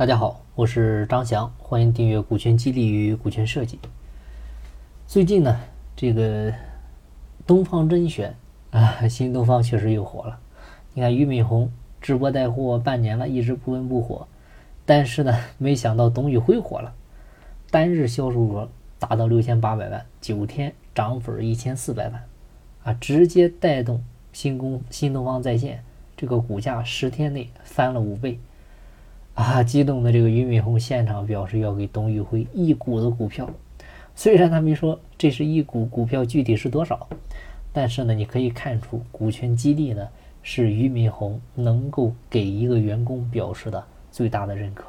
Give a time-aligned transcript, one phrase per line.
[0.00, 3.78] 大家好，我是张翔，欢迎订阅股权激励与股权设计。
[5.06, 5.60] 最近呢，
[5.94, 6.50] 这个
[7.46, 8.34] 东方甄选
[8.70, 10.40] 啊，新东方确实又火了。
[10.94, 14.26] 你看俞敏洪直播带货半年了，一直不温不火，
[14.86, 16.94] 但是呢，没想到董宇辉火了，
[17.70, 22.24] 单日销售额达到六千八百万，九天涨粉一千四百万，
[22.84, 25.84] 啊，直接带动新工新东方在线
[26.16, 28.38] 这个股价十天内翻了五倍。
[29.40, 29.62] 啊！
[29.62, 33.48] 激动的这个俞敏洪现场表示要给董宇辉一股的股票，
[34.14, 37.08] 虽然他没说这是一股股票具体是多少，
[37.72, 40.06] 但是呢，你可以看出股权激励呢
[40.42, 43.82] 是俞敏洪能够给一个员工表示的
[44.12, 44.84] 最大的认可。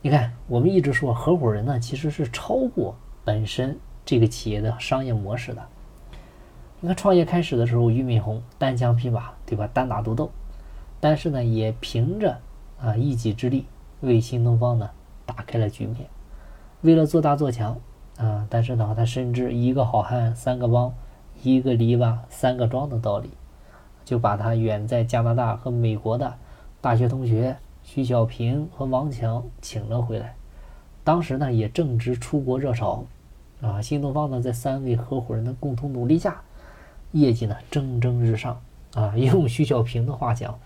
[0.00, 5.62] 你看，我们一直说合伙人呢其实是超过本身这个企业的商业模式的。
[6.80, 9.70] 你看创业开始的时候，俞敏洪单枪匹马，对吧？
[9.72, 10.32] 单打独斗，
[10.98, 12.36] 但是呢，也凭着
[12.82, 13.66] 啊，一己之力
[14.00, 14.90] 为新东方呢
[15.24, 16.08] 打开了局面。
[16.80, 17.78] 为了做大做强
[18.16, 20.92] 啊，但是呢，他深知一个好汉三个帮，
[21.42, 23.30] 一个篱笆三个桩的道理，
[24.04, 26.34] 就把他远在加拿大和美国的
[26.80, 30.34] 大学同学徐小平和王强请了回来。
[31.04, 33.04] 当时呢，也正值出国热潮
[33.60, 36.42] 啊，新东方呢在三位合伙人的共同努力下，
[37.12, 38.60] 业绩呢蒸蒸日上
[38.94, 39.14] 啊。
[39.18, 40.58] 用徐小平的话讲。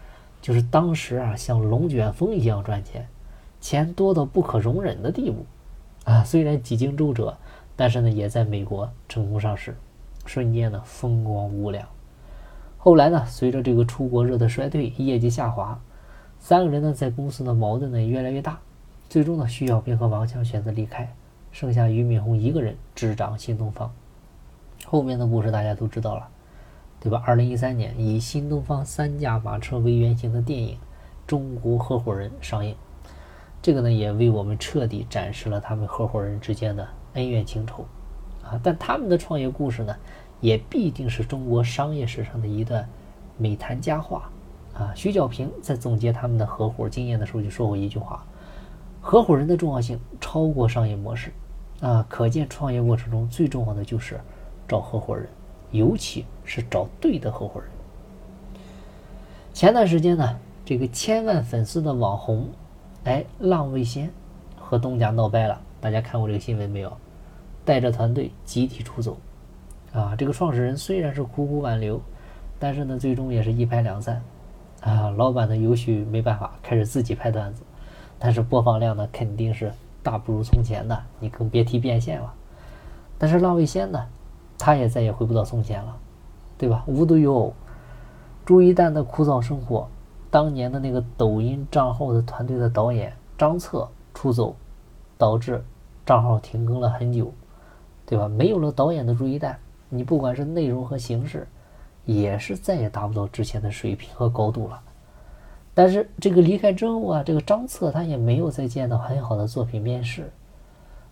[0.46, 3.04] 就是当时啊，像龙卷风一样赚钱，
[3.60, 5.44] 钱多到不可容忍的地步，
[6.04, 7.36] 啊，虽然几经周折，
[7.74, 9.76] 但是呢，也在美国成功上市，
[10.24, 11.88] 瞬间呢风光无两。
[12.78, 15.80] 后来呢，随着这个出国热的衰退，业绩下滑，
[16.38, 18.60] 三个人呢在公司的矛盾呢越来越大，
[19.08, 21.12] 最终呢，徐小平和王强选择离开，
[21.50, 23.92] 剩下俞敏洪一个人执掌新东方。
[24.84, 26.28] 后面的故事大家都知道了。
[27.06, 27.22] 对吧？
[27.24, 30.74] 二零一三年，以新东方三驾马车为原型的电影
[31.24, 32.74] 《中国合伙人》上映，
[33.62, 37.86] 这个呢也为我们彻底展示了他们合伙人之间的恩怨情仇
[38.42, 38.58] 啊。
[38.60, 39.94] 但他们的创业故事呢，
[40.40, 42.88] 也必定是中国商业史上的一段
[43.38, 44.28] 美谈佳话
[44.74, 44.90] 啊。
[44.96, 48.26] 徐小平在总结他们的合伙经验的时候就说过一句话
[49.00, 51.32] ：“合伙人的重要性超过商业模式
[51.80, 54.20] 啊。”可见创业过程中最重要的就是
[54.66, 55.28] 找合伙人。
[55.70, 57.70] 尤其是找对的合伙人。
[59.52, 62.48] 前段时间呢，这个千万粉丝的网红，
[63.04, 64.10] 哎，浪味仙
[64.58, 65.60] 和东家闹掰了。
[65.80, 66.92] 大家看过这个新闻没有？
[67.64, 69.16] 带着团队集体出走。
[69.92, 72.00] 啊，这个创始人虽然是苦苦挽留，
[72.58, 74.22] 但是呢，最终也是一拍两散。
[74.82, 77.62] 啊，老板呢有许没办法，开始自己拍段子，
[78.18, 79.72] 但是播放量呢肯定是
[80.02, 82.34] 大不如从前的，你更别提变现了。
[83.16, 84.06] 但是浪味仙呢？
[84.58, 85.96] 他也再也回不到从前了，
[86.56, 86.82] 对吧？
[86.86, 87.52] 无独有偶，
[88.44, 89.88] 朱一蛋的枯燥生活，
[90.30, 94.54] 当年的那个抖音账号的团队的导演张策出走，
[95.18, 95.62] 导致
[96.04, 97.32] 账号停更了很久，
[98.06, 98.28] 对吧？
[98.28, 99.58] 没有了导演的朱一蛋，
[99.88, 101.46] 你不管是内容和形式，
[102.04, 104.80] 也是再也达不到之前的水平和高度了。
[105.74, 110.32] 但是这个离开之后啊，这个张策他也没有再见到很好的作品面世，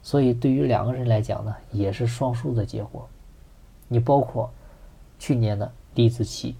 [0.03, 3.07] 所以对于两个人来讲呢，也是双输的结果。
[3.95, 4.51] 你包括
[5.21, 6.53] 去年的李子柒，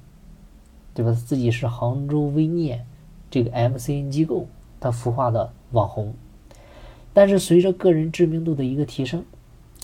[0.95, 1.11] 对吧？
[1.11, 2.87] 自己是杭州微念
[3.29, 4.47] 这个 MCN 机构
[4.79, 6.15] 他孵化的网红，
[7.13, 9.25] 但是随着个人知名度的一个提升，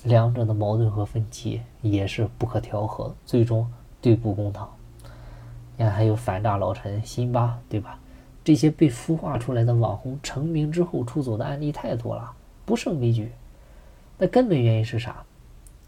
[0.04, 3.68] 两者的矛盾和分歧也是不可调和，最终
[4.00, 4.70] 对簿公堂。
[5.76, 7.98] 你看，还有反诈老陈、辛巴，对吧？
[8.44, 12.30] 这些被孵化出来的网红成名之后出走的案例太多了，
[12.64, 13.32] 不胜枚举。
[14.18, 15.24] 那根本原因是啥？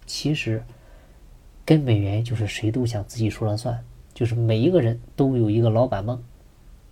[0.06, 0.60] 其实。
[1.64, 6.20] 根本原因就是谁都想自己说了算，就是每一个人都有一个老板梦，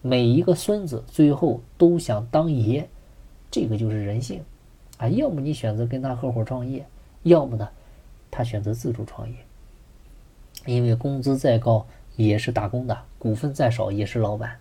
[0.01, 2.87] 每一个孙子最后都想当爷，
[3.51, 4.43] 这个就是人性
[4.99, 5.09] 啊！
[5.09, 6.87] 要么你选择跟他合伙创业，
[7.25, 7.69] 要么呢，
[8.31, 9.35] 他选择自主创业。
[10.67, 11.87] 因为工资再高
[12.17, 14.57] 也是打工的，股份再少也是老板。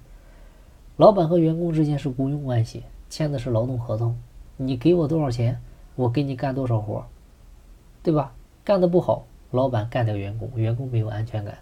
[0.97, 4.17] 老板和员工之间是雇佣关系，签的是劳动合同，
[4.57, 5.61] 你给我多少钱，
[5.95, 7.05] 我给你干多少活，
[8.01, 8.33] 对吧？
[8.65, 9.25] 干的不好。
[9.51, 11.55] 老板干掉员工，员工没有安全感；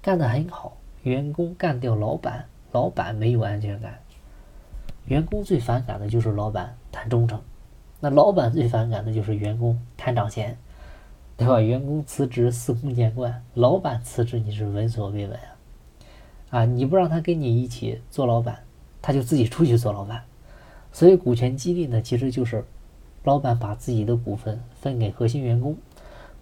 [0.00, 3.98] 干得很好，员工干掉老板，老板没有安全感。
[5.06, 7.38] 员工最反感的就是老板谈忠诚，
[8.00, 10.56] 那老板最反感的就是员工谈涨钱，
[11.36, 11.60] 对吧？
[11.60, 15.50] 员工辞职司空见惯，老板辞职你是闻所未闻啊！
[16.48, 18.60] 啊，你不让他跟你一起做老板，
[19.02, 20.22] 他就自己出去做老板。
[20.92, 22.64] 所以股权激励呢，其实就是
[23.24, 25.76] 老板把自己的股份分给核心员工。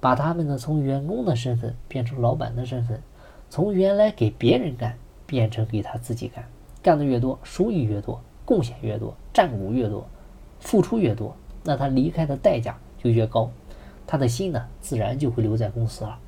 [0.02, 3.00] 把他们呢从员工的身份变成老板的身份，
[3.48, 6.44] 从原来给别人干变成给他自己干，
[6.82, 10.04] 干的越多收益越多，贡献越多，占股越多，
[10.58, 13.48] 付出越多，那他离开的代价就越高，
[14.04, 16.18] 他的心呢自然就会留在公司了。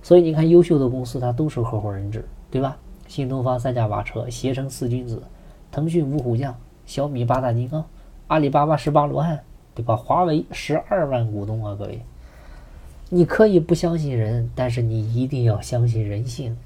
[0.00, 2.78] 所以你看，优秀的公司它都是合伙人制，对吧？
[3.08, 5.20] 新东方三驾马车，携程四君子，
[5.72, 6.54] 腾讯五虎将，
[6.86, 7.84] 小米八大金刚，
[8.28, 9.40] 阿里巴巴十八罗汉，
[9.74, 9.96] 对吧？
[9.96, 12.00] 华为十二万股东啊，各位。
[13.10, 16.56] 你可以不相信人，但是你一定要相信人性。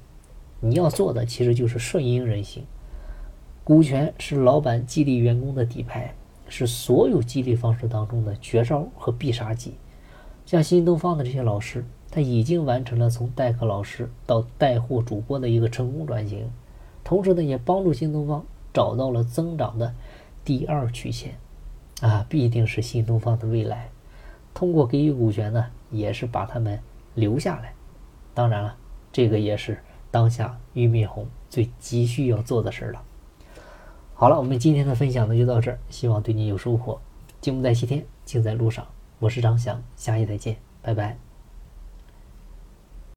[0.59, 2.63] 你要做的其实就是顺应人性。
[3.63, 6.13] 股权是老板激励员工的底牌，
[6.49, 9.75] 是所有激励方式当中的绝招和必杀技。
[10.45, 16.49] 像新东方的这些老师，他已经完成了从代课老师到带货主播的一个成功转型，
[17.05, 19.93] 同时呢，也帮助新东方找到了增长的
[20.43, 21.35] 第二曲线，
[22.01, 23.89] 啊，必定是新东方的未来。
[24.53, 25.65] 通过给予股权呢。
[25.93, 26.79] 也是把他们
[27.13, 27.71] 留下来，
[28.33, 28.75] 当然了，
[29.11, 29.77] 这个也是
[30.09, 33.03] 当下俞敏洪最急需要做的事儿了。
[34.15, 36.99] 好了，我们今天的分享呢就到这儿，希望对你有收获。
[37.41, 38.87] 进步在西天，静在路上。
[39.19, 41.32] 我是张翔，下期再见，拜拜。